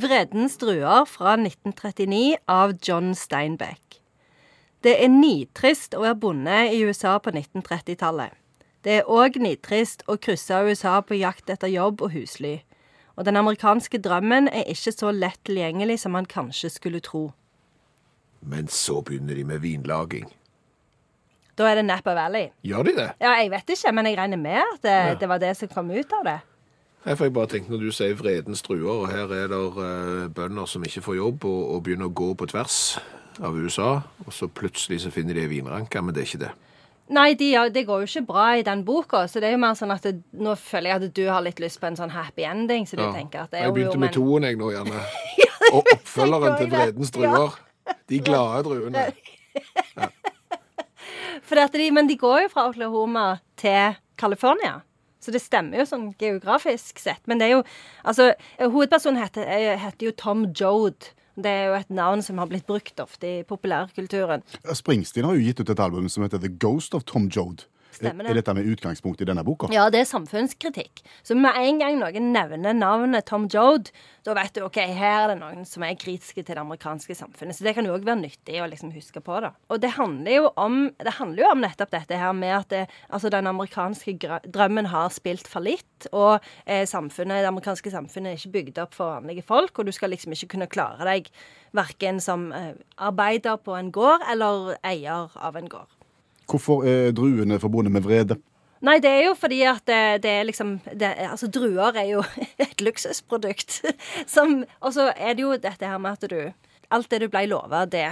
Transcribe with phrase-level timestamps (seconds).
[0.00, 4.00] 'Vredens druer' fra 1939 av John Steinbeck.
[4.80, 8.32] Det er nitrist å være bonde i USA på 1930-tallet.
[8.80, 12.62] Det er òg nitrist å krysse USA på jakt etter jobb og husly.
[13.20, 17.26] Og den amerikanske drømmen er ikke så lett tilgjengelig som man kanskje skulle tro.
[18.40, 20.30] Men så begynner de med vinlaging.
[21.60, 22.48] Da er det Napa Valley.
[22.64, 23.10] Gjør de det?
[23.20, 25.92] Ja, jeg vet ikke, men jeg regner med at det, det var det som kom
[25.92, 26.38] ut av det.
[27.00, 30.26] Nei, for jeg bare tenkte Når du sier vredens druer, og her er det uh,
[30.36, 32.98] bønder som ikke får jobb, og, og, begynner å gå på tvers
[33.40, 36.50] av USA, og så plutselig så finner de ei vinranke, men det er ikke det.
[37.10, 39.74] Nei, de, det går jo ikke bra i den boka, så det er jo mer
[39.78, 42.44] sånn at det, nå føler jeg at du har litt lyst på en sånn happy
[42.46, 42.84] ending.
[42.86, 43.10] så du Ja.
[43.16, 45.00] tenker at det er Jeg jo, begynte jo, med toen, jeg nå, gjerne.
[45.74, 47.56] Og oppfølgeren til vredens druer.
[48.10, 49.08] De glade druene.
[51.48, 53.26] For at de, men de går jo fra Oklahoma
[53.58, 54.82] til California.
[55.20, 57.22] Så det stemmer jo sånn geografisk sett.
[57.28, 57.64] Men det er jo
[58.04, 61.12] Altså, hovedpersonen heter, eh, heter jo Tom Jode.
[61.36, 64.42] Det er jo et navn som har blitt brukt ofte i populærkulturen.
[64.74, 67.64] Springsteen har jo gitt ut et album som heter The Ghost of Tom Jode.
[67.90, 68.30] Stemmer det.
[68.30, 69.68] Er dette med utgangspunkt i denne boka?
[69.74, 71.02] Ja, det er samfunnskritikk.
[71.26, 73.92] Så med en gang noen nevner navnet Tom Jode,
[74.26, 77.56] da vet du ok, her er det noen som er kritiske til det amerikanske samfunnet.
[77.56, 79.40] Så det kan jo òg være nyttig å liksom huske på.
[79.42, 79.52] da.
[79.72, 82.82] Og det handler jo om, det handler jo om nettopp dette her med at det,
[83.08, 88.56] altså den amerikanske drømmen har spilt fallitt, og eh, samfunnet, det amerikanske samfunnet er ikke
[88.58, 91.30] bygd opp for vanlige folk, og du skal liksom ikke kunne klare deg
[91.76, 95.99] verken som eh, arbeider på en gård eller eier av en gård.
[96.50, 98.38] Hvorfor er druene forbundet med vrede?
[98.80, 102.24] Nei, det er jo fordi at det, det er liksom det, Altså, druer er jo
[102.64, 103.82] et luksusprodukt.
[104.34, 106.40] Som Og så er det jo dette her med at du
[106.90, 108.08] Alt det du ble lova, det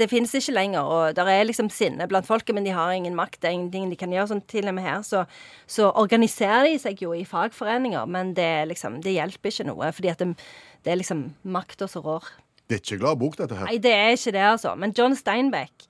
[0.00, 3.14] det finnes ikke lenger, og det er liksom sinne blant folket, men de har ingen
[3.14, 3.42] makt.
[3.42, 4.30] Det er ingenting de kan gjøre.
[4.30, 5.24] Sånn, til og med her så,
[5.68, 10.12] så organiserer de seg jo i fagforeninger, men det, liksom, det hjelper ikke noe, fordi
[10.14, 10.30] at det,
[10.86, 12.30] det er liksom makta som rår.
[12.66, 13.68] Det er ikke glad bok, dette her.
[13.68, 14.72] Nei, det er ikke det, altså.
[14.80, 15.86] Men John Steinbeck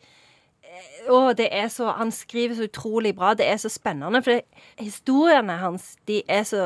[1.11, 3.33] å, det er så, Han skriver så utrolig bra.
[3.39, 4.23] Det er så spennende.
[4.25, 6.63] For det, historiene hans de er så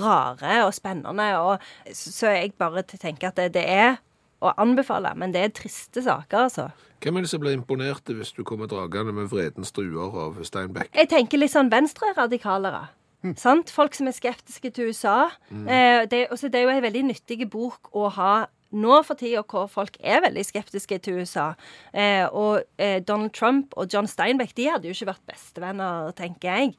[0.00, 1.32] rare og spennende.
[1.40, 3.98] Og, så, jeg bare tenker at det, det er
[4.40, 5.12] å anbefale.
[5.18, 6.70] Men det er triste saker, altså.
[7.00, 10.92] Hvem er det som blir imponert hvis du kommer dragende med vredens druer av Steinbeck?
[10.96, 12.88] Jeg tenker litt sånn venstreradikalere.
[13.36, 13.68] Sant?
[13.72, 15.30] Folk som er skeptiske til USA.
[15.52, 18.32] Eh, det, også, det er jo en veldig nyttig bok å ha
[18.72, 21.50] nå for tida hvor folk er veldig skeptiske til USA.
[21.92, 26.50] Eh, og eh, Donald Trump og John Steinbeck de hadde jo ikke vært bestevenner, tenker
[26.54, 26.74] jeg.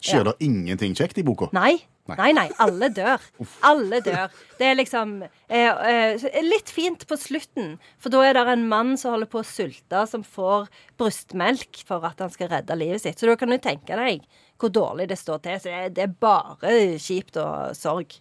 [0.00, 1.50] Skjer det ingenting kjekt i boka?
[1.56, 1.80] Nei.
[2.10, 2.16] Nei.
[2.18, 3.22] Nei, nei, alle dør.
[3.68, 4.32] Alle dør.
[4.58, 8.96] Det er liksom eh, eh, Litt fint på slutten, for da er det en mann
[8.98, 10.66] som holder på å sulte, som får
[10.98, 13.20] brystmelk for at han skal redde livet sitt.
[13.20, 14.24] Så da kan du tenke deg
[14.58, 15.60] hvor dårlig det står til.
[15.62, 18.18] Så det, det er bare kjipt og sorg.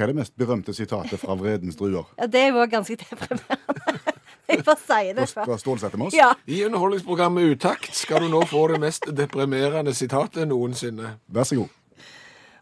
[0.00, 2.06] Hva er det mest berømte sitatet fra Vredens druer?
[2.16, 3.98] Ja, det er jo også ganske deprimerende.
[4.48, 5.58] Jeg får si det Fra.
[5.60, 6.14] Stålsette med oss?
[6.16, 6.30] Ja.
[6.48, 11.18] I underholdningsprogrammet Utakt skal du nå få det mest deprimerende sitatet noensinne.
[11.28, 11.76] Vær så god.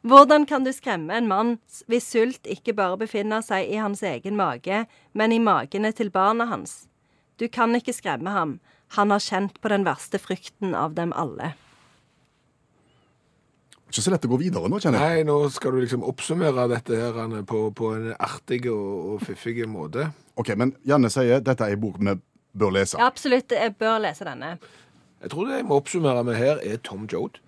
[0.02, 1.54] Hvordan kan du skremme en mann
[1.86, 4.82] hvis sult ikke bare befinner seg i hans egen mage,
[5.14, 6.88] men i magene til barna hans?
[7.38, 8.58] Du kan ikke skremme ham.
[8.98, 11.54] Han har kjent på den verste frykten av dem alle.
[13.88, 15.22] Ikke så lett å gå videre nå, kjenner jeg.
[15.22, 19.22] Nei, nå skal du liksom oppsummere dette her Anne, på, på en artig og, og
[19.24, 20.10] fiffig måte.
[20.38, 22.14] Ok, Men Janne sier dette er en bok vi
[22.58, 22.98] bør lese.
[23.00, 23.52] Ja, absolutt.
[23.52, 24.58] Jeg bør lese denne.
[25.22, 27.40] Jeg tror det jeg må oppsummere med her, er Tom Jode.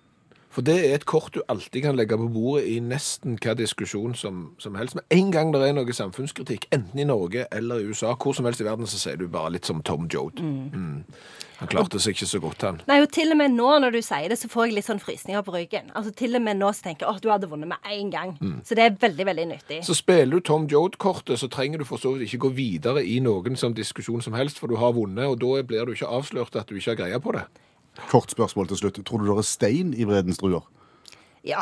[0.51, 4.17] For det er et kort du alltid kan legge på bordet i nesten hva diskusjon
[4.19, 4.97] som, som helst.
[4.97, 8.49] Men en gang det er noe samfunnskritikk, enten i Norge eller i USA, hvor som
[8.49, 10.43] helst i verden, så sier du bare litt som Tom Jode.
[10.43, 11.05] Mm.
[11.61, 12.79] Han klarte seg ikke så godt, han.
[12.89, 15.01] Nei, og Til og med nå når du sier det, så får jeg litt sånn
[15.01, 15.91] frysninger på ryggen.
[15.93, 18.31] Altså Til og med nå så tenker jeg at du hadde vunnet med én gang.
[18.65, 19.77] Så det er veldig, veldig nyttig.
[19.85, 23.19] Så spiller du Tom Jode-kortet, så trenger du for så vidt ikke gå videre i
[23.21, 26.57] noen som diskusjon som helst, for du har vunnet, og da blir du ikke avslørt
[26.57, 27.45] at du ikke har greie på det.
[28.09, 28.97] Kort spørsmål til slutt.
[29.05, 30.65] Tror du det er stein i Vredens druer?
[31.45, 31.61] Ja.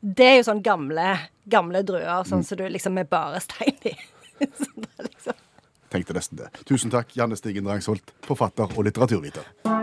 [0.00, 1.12] Det er jo sånn gamle,
[1.52, 3.94] gamle druer, sånn som du liksom er bare stein i.
[4.58, 5.38] Så det er liksom...
[5.90, 6.50] Tenkte nesten det.
[6.68, 9.79] Tusen takk, Janne Stigen Drangsholt, forfatter og litteraturviter.